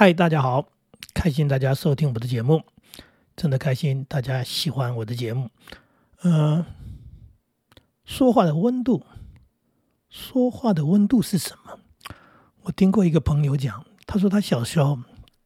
[0.00, 0.66] 嗨，大家好，
[1.12, 2.62] 开心大家收听我的节目，
[3.36, 5.50] 真的开心大家喜欢我的节目。
[6.22, 6.64] 嗯、
[8.06, 9.04] 说话的温度，
[10.08, 11.78] 说话的温度是什么？
[12.62, 14.98] 我听过一个朋友讲，他说他小时候，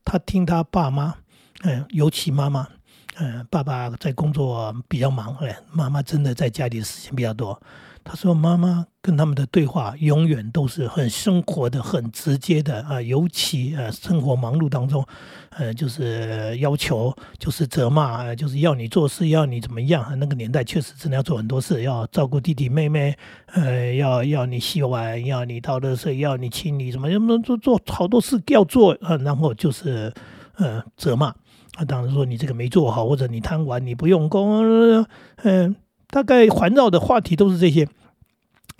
[0.05, 1.17] 他听他爸妈，
[1.65, 2.69] 嗯、尤其妈妈，
[3.17, 7.61] 嗯、爸爸在工作比较忙，哎，妈妈真的在家里的时间比较多。
[8.05, 15.03] 他说：“妈妈跟他们的对话永远都是很生活的、很直接的啊，尤其呃生活忙碌当中，
[15.49, 20.19] 呃，就是要求，就是责骂，就是要你做事，要你怎么样。
[20.19, 23.17] 那个年代确实真的要做很多事，要照顾弟弟妹妹，
[23.55, 30.13] 呃，要要你洗碗，要你倒热水，要你清理什么，要么做做好多事要做，呃，然后就是
[30.57, 31.35] 呃责骂。
[31.77, 35.07] 啊，当然说你这个没做好，或者你贪玩，你不用功，嗯、
[35.43, 35.77] 呃。”
[36.15, 37.89] 大概环绕的话题都是这些。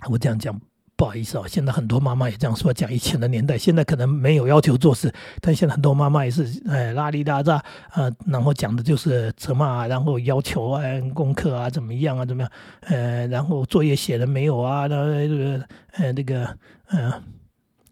[0.09, 0.57] 我这样讲
[0.95, 10.81] 不好意思啊、现在很多妈妈也这样说，讲以前的年代，现在可能没有要求做事，但现在很多妈妈也是哎拉里拉杂啊，然后讲的就是责骂，然后要求啊
[11.13, 12.51] 功课啊怎么样啊怎么样，
[12.83, 14.87] 呃，然后作业写了没有啊？
[14.87, 14.95] 那
[15.97, 16.45] 呃那个
[16.87, 17.21] 呃，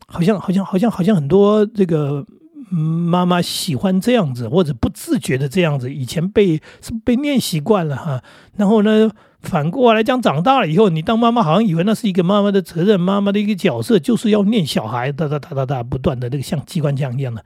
[0.07, 2.25] 好像好像好像好像很多这个。
[2.73, 8.23] 妈妈喜欢这样子，或者不自觉的这样子，以前被是被念习惯了哈。
[8.57, 17.45] 然后呢，反过来讲，长大了以后，你当妈妈好像以为那是一个妈妈的责任，妈妈的一个角色，就是要念小孩，哒哒哒哒哒，不断的那个像机关枪一样的。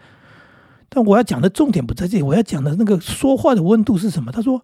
[0.89, 4.31] 但我要讲的重点不在这里，我要讲的那个说话的温度是什么？
[4.31, 4.63] 他说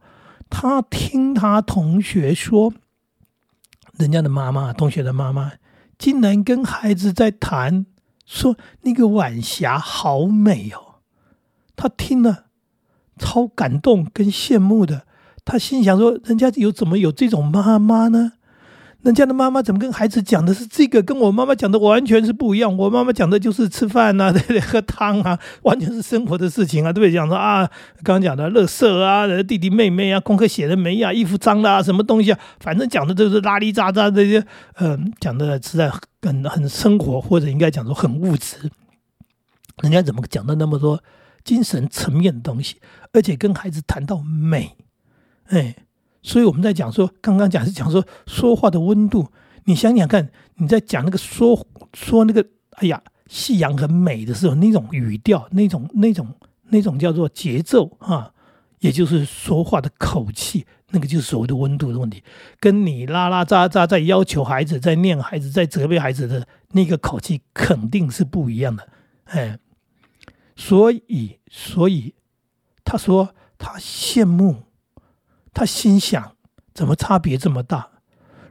[0.50, 2.74] 他听他同学说，
[3.98, 5.54] 人家的妈妈，同学的妈妈，
[5.98, 7.86] 竟然跟孩子在谈。
[8.26, 11.02] 说那个晚霞好美哦，
[11.76, 12.46] 他听了
[13.18, 15.04] 超感动跟羡慕的。
[15.46, 18.32] 他心想说：“人家有怎么有这种妈妈呢？
[19.02, 22.78] 人家的妈妈怎么跟孩子讲的是这个，跟我妈妈讲的完全是不一样。
[22.78, 24.62] 我妈妈讲的就是吃饭啊， 对不对？
[24.62, 27.12] 喝汤啊，完全是生活的事情啊，对不对？
[27.12, 27.70] 讲说啊，
[28.04, 34.46] 刚刚讲的乐色啊，弟弟妹妹啊，功课写的没啊，衣服脏了啊，什么东西啊，反正讲的都是拉里杂杂这些，
[34.76, 35.92] 嗯，讲的实在
[36.24, 38.72] 很很生活，或者应该讲说很物质。
[39.84, 41.04] 人家怎么讲的那么多
[41.44, 42.78] 精神层面的东西，
[43.12, 44.76] 而且跟孩子谈到美，
[45.46, 45.76] 哎。”
[46.26, 49.28] 所以我们在讲说，刚刚讲是讲说说话的温度。
[49.66, 56.34] 你想想看，你在讲那个说说那个，哎呀，夕阳很美的时候，那种语调，那种那种
[56.70, 58.32] 那种叫做节奏啊，
[58.80, 62.24] 也就是说话的口气，那个就是所谓的温度的问题。
[62.62, 68.88] 跟你拉拉杂杂在要求孩子、在念孩子、在责备孩子的那个口气，肯定是不一样的。
[69.26, 69.60] 哎，
[70.56, 72.16] 所以所以
[72.86, 74.64] 他说他羡慕。
[75.56, 76.36] 他心想：
[76.74, 77.92] 怎么差别这么大？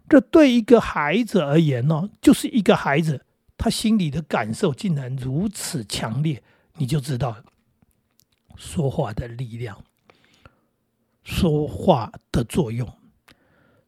[0.09, 3.27] 这对一个孩子而言呢，就是一个孩子，
[3.59, 6.41] 他心里的感受竟然如此强烈，
[6.77, 7.39] 你就知道
[8.55, 9.83] 说话的力量，
[11.23, 12.89] 说话的作用。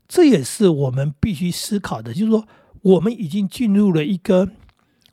[0.07, 2.47] 这也是我们必须思考的，就是说，
[2.83, 4.49] 我们已经进入了一个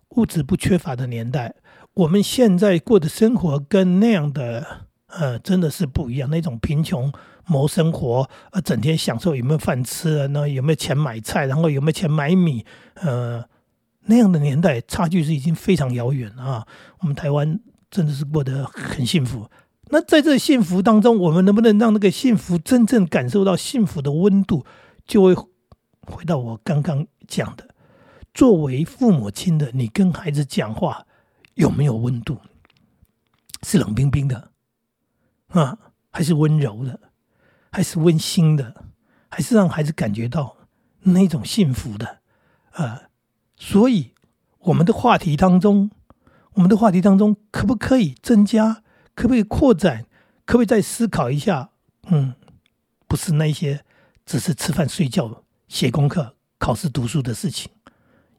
[0.10, 1.56] 物质不缺乏的年代，
[1.94, 7.12] 我们现在过的生活跟那样的，呃，真的是不一样，那种贫穷。
[7.48, 13.44] 谋生活，呃，整天享受有没有饭吃，那有没有钱买菜，然后有没有钱买米，呃，
[14.06, 16.66] 那样的年代差距是已经非常遥远啊。
[17.00, 19.50] 我们台湾真的是过得很幸福。
[19.92, 24.66] 那在这幸福当中，我们能不能让那个幸福真正感受到幸福的温度？
[25.06, 27.68] 就会回到我刚刚讲的，
[28.34, 31.06] 作为父母亲的，你跟孩子讲话
[31.56, 32.38] 有没有温度？
[33.64, 34.52] 是冷冰冰的
[35.50, 35.78] 啊，
[36.10, 37.00] 还是温柔的？
[37.70, 38.86] 还是温馨的，
[39.30, 40.56] 还是让孩子感觉到
[41.02, 42.20] 那种幸福的，
[42.72, 43.04] 啊，
[43.58, 44.14] 所以
[44.60, 45.92] 我们的话题当中，
[46.54, 48.84] 我们的话题当中可不可以增加？
[49.22, 50.08] 可不可以扩展？
[50.46, 51.70] 可不可以再思考一下？
[52.08, 52.34] 嗯，
[53.08, 53.86] 不是那些
[54.26, 57.72] 只是吃饭、睡觉、写功课、考试、读书的事情，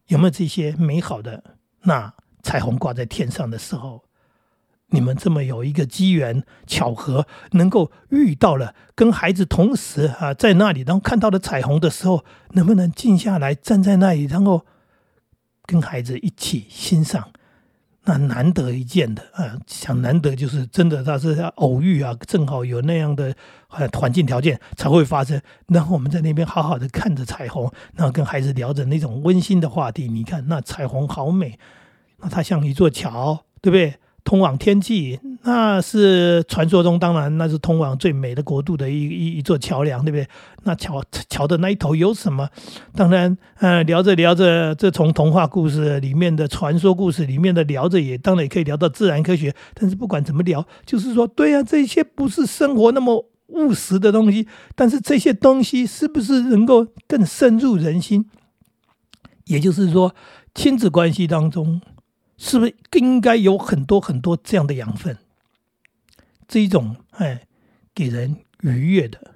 [0.08, 1.44] 有没有这些美好的？
[1.82, 4.02] 那彩虹挂在天上的时候。
[4.88, 12.24] 你们这么有一个机缘巧合，能够遇到了，跟孩子同时啊，在那里，然后看到了彩虹的时候，
[12.54, 14.66] 能不能静下来，站在那里，然后
[15.64, 17.32] 跟孩子一起欣赏？
[18.04, 23.34] 那难得一见的啊，想难得就是真的，他是偶遇啊，正好有那样的
[23.92, 25.40] 环境条件才会发生。
[25.68, 30.08] 然后我们在那边好好的看着彩虹，然后跟孩子聊着那种温馨的话题。
[30.08, 31.58] 你看那彩虹好美，
[32.18, 33.94] 那它像一座桥，对不对？
[34.24, 40.28] 通往天际，那是传说中，当然那是通往最美的国度的一一一座桥梁，对不对？
[40.62, 42.48] 那桥桥的那一头有什么？
[42.94, 49.54] 当然，呃，聊着聊着，这从童话故事里面的传说故事里面的聊着，也当然也可以聊到自然科学。
[49.74, 54.46] 但是不管怎么聊，就是说，对啊，这些不是生活那么务实的东西，
[54.76, 58.26] 但是这些东西是不是能够更深入人心？
[59.46, 60.14] 也就是说，
[60.54, 61.80] 亲子关系当中。
[62.38, 65.16] 是不是应该有很多很多这样的养分？
[66.52, 67.46] 这一种哎，
[67.94, 69.32] 给人愉悦的、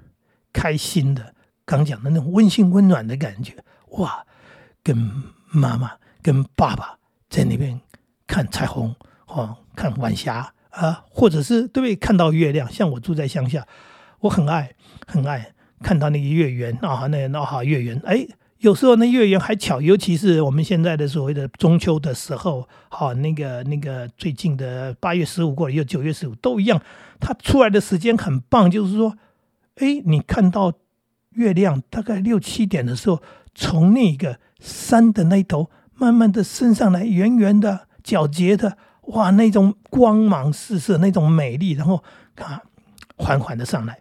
[0.52, 1.34] 开心的，
[1.64, 3.54] 刚讲的那种温馨温暖的感觉，
[3.92, 4.26] 哇！
[4.82, 4.94] 跟
[5.50, 6.98] 妈妈、跟爸爸
[7.30, 7.80] 在那边
[8.26, 8.94] 看彩虹，
[9.28, 11.96] 哦，看晚霞啊，或者是对不对？
[11.96, 13.66] 看到月亮，像我住在乡下，
[14.20, 14.74] 我很爱
[15.06, 18.28] 很爱看到那个月圆啊，那那好月圆，哎。
[18.58, 26.80] 有时候那月圆还巧，尤其是我们现在的所谓的中秋的时候，好那个那个最近的八月十五过了，又九月十五都一样，
[27.20, 28.70] 它出来的时间很棒。
[28.70, 29.16] 就是说，
[29.76, 30.72] 哎，你看到
[31.32, 33.22] 月亮大概六七点的时候，
[33.54, 42.02] 从那个山的那头慢慢的升上来，圆圆的、皎洁的，哇，那种光芒四射，那种美丽，然后
[42.34, 42.62] 看
[43.18, 44.00] 缓缓的上来，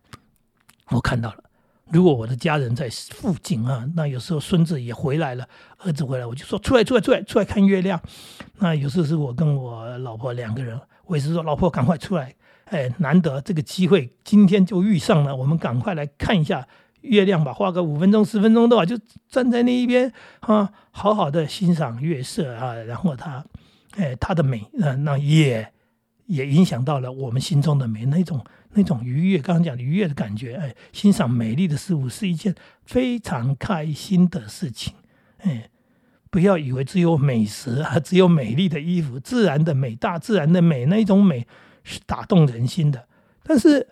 [0.91, 1.43] 我看到了。
[1.91, 5.47] 如果我的家人在附近啊，那有时候孙子也回来了，
[5.79, 8.01] 儿子回来，我就说出来，出来，出来，出来看月亮。
[8.57, 12.33] 那有时候是我跟我老婆两个人，我也是说老婆赶快出来，
[12.65, 16.67] 哎，难得这个机会，今天就遇上了，我们赶快来看一下
[17.01, 18.97] 月亮吧，花个五分钟、十分钟的话，就
[19.29, 23.45] 站在那一边啊，好好的欣赏月色啊，然后它，
[23.95, 25.71] 哎，它的美，啊，那也
[26.25, 28.43] 也影响到了我们心中的美那种。
[28.77, 34.93] 那种愉悦，刚刚讲愉悦的感觉，哎，欣赏美丽的事物是一件非常开心的事情，
[35.37, 35.69] 哎，
[36.29, 41.47] 不要以为只有美食啊，只有美丽的衣服，自然的美，大自然的美，那一种美
[41.85, 43.07] 是打动人心的。
[43.43, 43.87] 但是，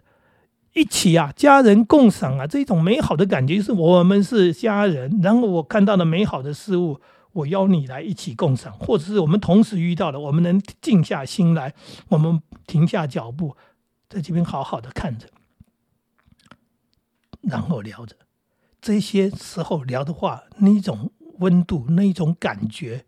[0.73, 6.99] 一起啊，家人共赏啊，这种美好的感觉，就是我们是家人，然后我看到了美好的事物，
[7.33, 11.73] 我邀你来一起共赏，或者是我们同时遇到了，我们能静下心来，
[12.09, 13.55] 我们停下脚步。
[14.07, 15.27] 在这边好好的看着，
[17.41, 18.15] 然后聊着
[18.79, 23.05] 这些时候聊的话，那种温度，那种感觉，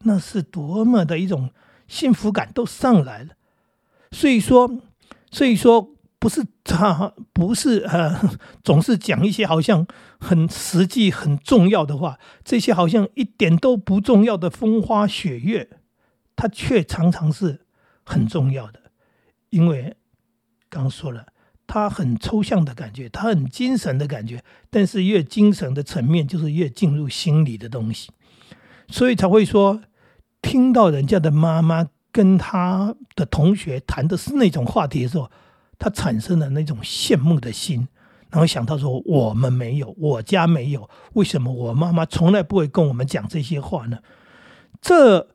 [0.00, 1.50] 那是多么的一种
[1.88, 3.30] 幸福感都上来了。
[4.10, 4.70] 所以说，
[5.30, 8.16] 所以说不是他不是呃，
[8.62, 9.84] 总是讲一些好像
[10.20, 15.68] 很实际、很重要的话，这些好像一点都不重要的风花雪月，
[16.36, 17.62] 它却常常是
[18.04, 18.92] 很重要的，
[19.50, 19.96] 因为。
[20.74, 21.26] 刚说了，
[21.66, 28.10] 他很抽象的感觉，他很精神的感觉，但是越精神的层面，就是越进入心里的东西，
[28.88, 29.82] 所以才会说，
[30.40, 35.30] 听到人家的妈妈跟他的同学谈的是那种话题的时候，
[35.82, 37.88] 他产生了那种羡慕的心，
[38.30, 43.98] 然后想到说，我们没有，我家没有，为什么我妈妈从来不会跟我们讲这些话呢？
[44.80, 45.28] 这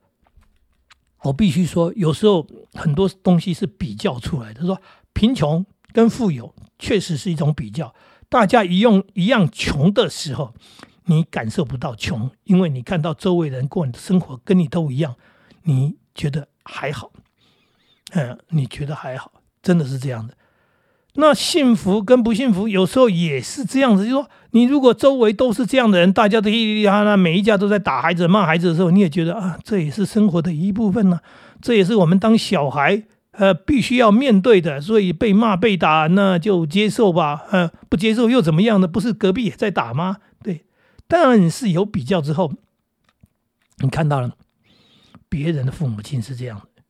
[1.24, 4.82] 我必须说，有时候很多东西是比较出来的，说。
[5.14, 7.96] 贫穷跟富有确实是一种比较。
[8.30, 10.54] 大家一用一样穷的时候，
[11.06, 15.16] 你感受不到穷，因为你看到周围人过你的生活跟你都一样，
[15.64, 17.12] 你觉得还好。
[18.12, 20.37] 嗯，你觉得还好，真的是这样的。
[21.18, 31.20] 那幸福跟不幸福有时候也是这样子，就说你如果周围都是这样的人，大家都嘻嘻哈哈，每一家都在打孩子、骂孩子的时候，你也觉得啊，这也是生活的一部分呢。
[31.62, 33.04] 这也是我们当小孩。
[33.32, 37.46] 呃，必须要面对的，所以被骂被打，那就接受吧。
[37.52, 38.88] 呃，不接受又怎么样呢？
[38.88, 40.18] 不是隔壁也在打吗？
[40.42, 40.66] 对，
[41.08, 42.52] 但是有比较之后，
[43.78, 44.32] 你看到了
[45.30, 46.82] 别人的父母亲是这样的，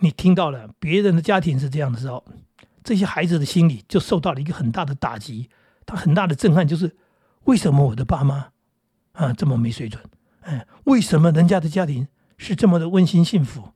[0.00, 2.22] 你听到了别人的家庭是这样的时候，
[2.86, 5.50] 这些孩子的心理就受到了一个很大的打击，
[5.84, 6.96] 他很大的震撼，就是
[7.46, 8.50] 为什么我的爸妈
[9.10, 10.00] 啊这么没水准？
[10.42, 12.06] 哎，为什么人家的家庭
[12.38, 13.70] 是这么的温馨幸福？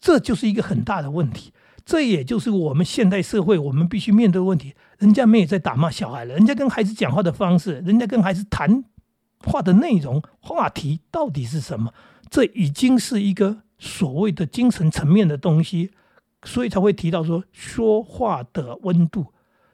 [0.00, 1.52] 这就是一个很大的问题，
[1.84, 4.74] 这也就是我们现代社会我们必须面对的问题。
[4.98, 8.82] 人家没有在打骂小孩了，人家跟孩子讲话的方式，人家跟孩子谈
[9.44, 11.92] 话的内容、话题到底是什么？
[12.30, 15.90] 这已经是一个所谓的精神层面的东西，
[16.44, 19.26] 所以才会提到说说话的温度。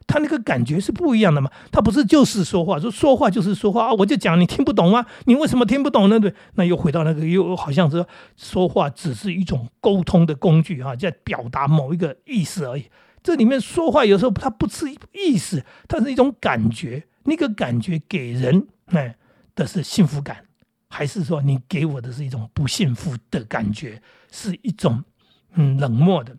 [0.06, 1.50] 他那个感觉是不一样的嘛？
[1.70, 3.92] 他不是就是说话，说说话就是说话啊！
[3.92, 5.04] 我就讲你听不懂吗？
[5.26, 6.18] 你为什么听不懂呢？
[6.18, 12.87] 对，那又回到那个，又好像是说话只是一种沟通的工具啊，在表达某一个意思而已。
[13.22, 17.06] 这里面说话有时候它不是意思，它是一种感觉。
[17.25, 19.14] 那个感觉给人哎
[19.54, 20.42] 的是幸福感，
[20.88, 24.00] 还是说你给我的是一种不幸福的感觉？
[24.32, 25.04] 是一种
[25.52, 26.34] 嗯冷漠的。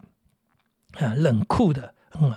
[0.98, 2.34] 啊冷酷的，嗯，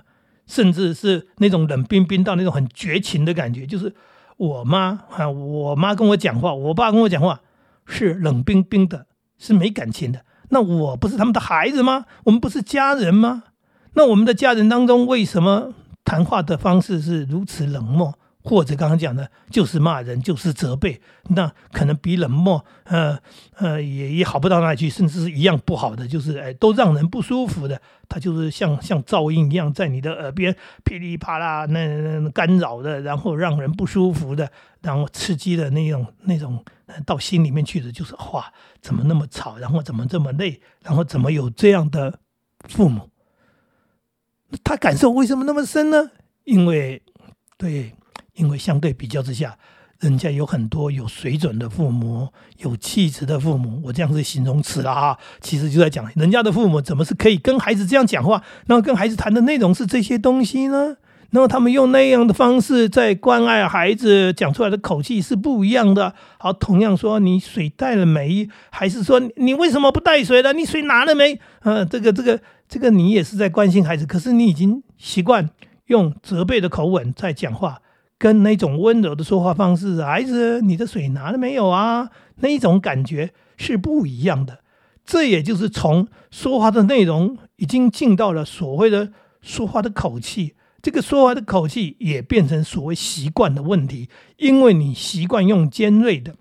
[0.46, 3.66] 甚至是那种冷冰冰到那种很绝情的感觉。
[3.66, 3.94] 就是
[4.36, 7.40] 我妈啊，我妈跟我讲话，我爸跟我讲话
[7.86, 9.06] 是冷冰冰的，
[9.38, 10.24] 是没感情的。
[10.50, 12.04] 那我不是他们的孩子吗？
[12.24, 13.44] 我们不是家人吗？
[13.94, 15.72] 那我们的家人当中，为什么
[16.04, 18.14] 谈话的方式是如此冷漠？
[18.44, 23.18] 或者刚刚讲的，就是骂人，就是责备，那可能比冷漠，呃
[23.54, 27.80] 呃，也也好不到哪里去，甚至是一样不好的，就是哎，都让人不舒服的。
[28.08, 31.86] 它就是像像噪音一样，在你的耳边噼里啪啦那
[32.18, 34.50] 那干扰的，然后让人不舒服的，
[34.82, 36.62] 然后刺激的那种那种
[37.06, 42.18] 到心里面去的，就是哇，怎么那么吵，然后怎么这么累，然后怎么有这样的
[42.68, 43.08] 父母？
[44.62, 46.10] 他感受为什么那么深呢？
[46.44, 47.00] 因为
[47.56, 47.94] 对。
[48.34, 49.56] 因为相对比较之下，
[50.00, 55.18] 人家有很多有水准的父母，有气质的父母，我这样是形容词了啊。
[55.40, 60.96] 其实就在讲人家的父母怎么是可以跟孩子这样讲话，然后跟孩子谈的内容是这些东西呢？
[61.30, 66.14] 然后他们用那样的方式在关爱孩子，讲出来的口气是不一样的。
[66.38, 68.48] 好，同样说你水带了没？
[68.70, 70.52] 还是说你为什么不带水了？
[70.52, 71.40] 你水拿了没？
[71.60, 75.48] 呃，这个这个这个，你也是在关心孩子，可是你已经习惯
[75.86, 77.80] 用责备的口吻在讲话。
[78.22, 82.08] 跟那种温柔的说话方式，孩子，你的水拿了没有啊？
[82.36, 84.60] 那一种感觉是不一样的。
[85.04, 94.08] 这也就是从说话的内容已经进到了所谓的说话的口气，这个说话的口气也变成所谓习惯的问题。
[94.36, 96.36] 因为你习惯用尖锐的、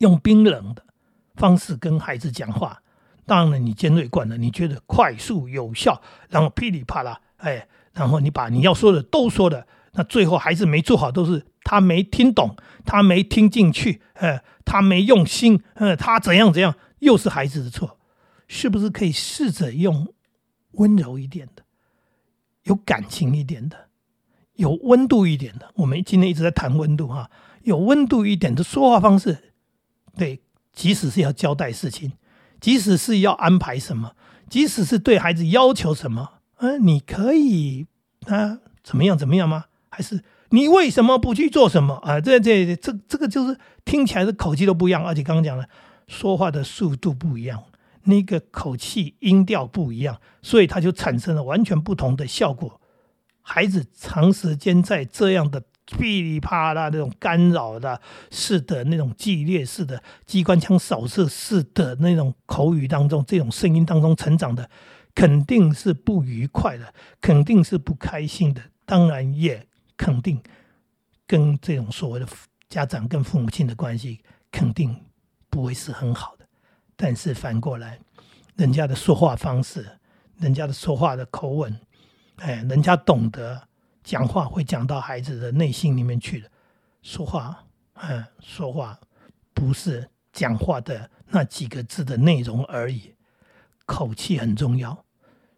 [0.00, 0.82] 用冰冷的
[1.36, 2.82] 方式跟孩子讲话，
[3.24, 9.66] 当然了你尖锐惯了，你觉得快速有效，然后噼里啪啦，哎，然后你把你要说的都说了。
[9.92, 17.98] 那最后还是没做好，都是他没听懂，他没听进去，呃，他没用心，呃，他怎样怎样，又是孩子的错，
[18.46, 20.14] 是不是可以试着用
[20.72, 21.64] 温柔一点的，
[22.64, 23.88] 有感情一点的，
[24.54, 25.72] 有温度一点的？
[25.74, 27.30] 我们今天一直在谈温度哈，
[27.62, 29.52] 有温度一点的说话方式，
[30.16, 30.40] 对，
[30.72, 32.12] 即使是要交代事情，
[32.60, 34.14] 即使是要安排什么，
[34.48, 37.86] 即使是对孩子要求什么，嗯，你可以
[38.26, 39.64] 啊，怎么样怎么样吗？
[39.90, 42.20] 还是你为什么不去做什么啊？
[42.20, 45.68] 这这这这个就是听起来的口气都不一样，而且刚刚讲了，
[46.06, 47.62] 说话的速度不一样，
[48.04, 52.80] 那个口气音调不一样，所以它就产生了完全不同的效果。
[53.42, 64.70] 孩子长时间在这样的噼里啪啦那种干扰的式的那种激烈式的机关枪扫射式的那种口语当中，这种声音当中成长的，
[65.14, 69.66] 肯定是不愉快的，肯定是不开心的，当然也。
[70.00, 70.42] 肯定
[71.26, 72.26] 跟这种所谓的
[72.70, 74.18] 家长跟父母亲的关系
[74.50, 74.98] 肯定
[75.50, 76.46] 不会是很好的，
[76.96, 78.00] 但是反过来，
[78.56, 79.86] 人家的说话方式，
[80.38, 81.78] 人家的说话的口吻，
[82.36, 83.68] 哎，人家懂得
[84.02, 86.50] 讲话会讲到孩子的内心里面去的，
[87.02, 88.98] 说话，嗯，说话
[89.52, 93.14] 不是讲话的那几个字的内容而已，
[93.84, 95.04] 口气很重要，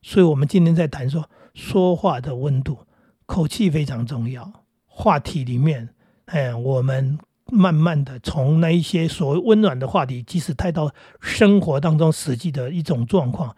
[0.02, 2.84] 所以我们今天在谈说说话的温度。
[3.26, 4.52] 口气非常重要。
[4.86, 5.94] 话题里面，
[6.26, 13.56] 哎，我们慢慢的从那一些所谓温暖的话题，即使带到生活当中实际的一种状况，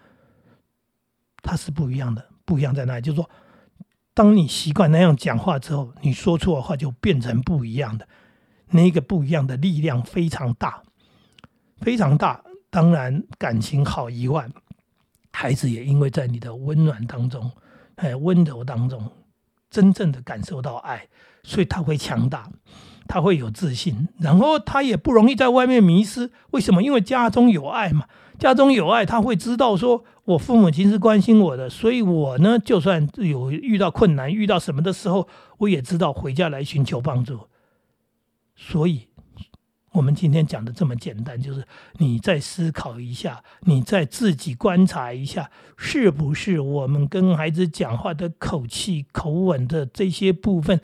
[1.43, 2.25] 它是不一样的。
[2.45, 3.01] 不一样在哪里？
[3.01, 3.29] 就是说，
[4.13, 8.07] 当你习惯那样讲话之后，你说出的话就变成不一样的。
[8.69, 10.83] 那个不一样的力量非常大，
[11.81, 12.43] 非常大。
[12.71, 14.53] 当然，感情好一万，
[15.33, 17.51] 孩子也因为在你的温暖当中，
[17.97, 19.11] 哎，温柔当中。
[19.75, 21.09] 真正的感受到爱，
[21.43, 22.49] 所以他会强大，
[23.09, 26.31] 他会有自信，然后他也不容易在外面迷失。
[26.53, 26.81] 为什么？
[26.81, 28.07] 因为家中有爱嘛，
[28.39, 35.27] 家中有爱，他会知道说，我父母亲是关心我的，所以我呢，就算有遇到困难、遇到什么的时候，
[35.59, 37.49] 我也知道回家来寻求帮助。
[38.55, 39.09] 所以。
[39.95, 41.65] 我们今天讲的这么简单，就是
[41.99, 50.81] 你再思考一下，你再自己观察一下，是不是我们跟孩子讲话的口气、口吻的这些部分，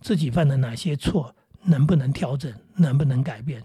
[0.00, 1.36] 自己犯了哪些错，
[1.66, 3.62] 能不能调整，能不能改变？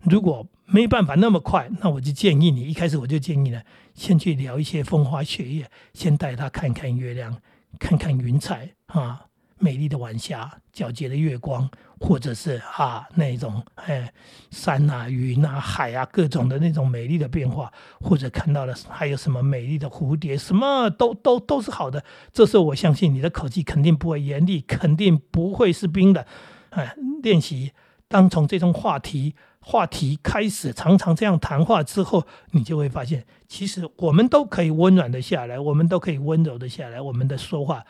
[0.00, 3.62] 如果没办法那么快，那我就建议你，一开始我就建议呢，
[3.94, 7.40] 先去聊一些风花雪月，先带他看看月亮，
[7.78, 9.24] 看看云彩啊。
[9.58, 11.68] 美丽的晚霞，皎洁的月光，
[12.00, 14.12] 或者是啊那种哎
[14.50, 22.04] 山啊、云啊、海啊各种的那种美丽的变化，或者看到了还有什么美丽的蝴蝶，什么都都都是好的。
[22.32, 26.26] 这时候我相信你的口气肯定不会严厉，肯定不会是冰的。
[26.70, 27.72] 哎，练习
[28.08, 37.84] 当从这种话题话题开始，常常这样谈话之后，你就会发现，其实我们都可以温暖的下来，我们都可以温柔的下来，我们的说话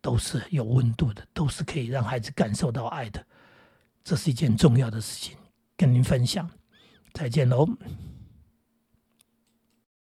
[0.00, 3.24] 都是有温度的，都是可以让孩子感受到爱的。
[4.02, 5.36] 这是一件重要的事情，
[5.76, 6.48] 跟您分享。
[7.12, 7.68] 再见喽。